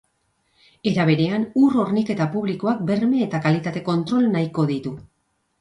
[0.91, 4.97] Era berean, ur-horniketa publikoak berme eta kalitate kontrol nahiko ditu.